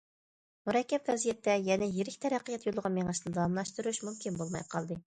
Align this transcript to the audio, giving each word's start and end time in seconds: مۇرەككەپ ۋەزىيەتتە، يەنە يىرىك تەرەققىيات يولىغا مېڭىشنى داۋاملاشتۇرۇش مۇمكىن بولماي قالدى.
مۇرەككەپ 0.69 1.11
ۋەزىيەتتە، 1.11 1.55
يەنە 1.69 1.91
يىرىك 1.99 2.17
تەرەققىيات 2.27 2.67
يولىغا 2.71 2.95
مېڭىشنى 2.99 3.39
داۋاملاشتۇرۇش 3.39 4.07
مۇمكىن 4.09 4.43
بولماي 4.43 4.69
قالدى. 4.77 4.99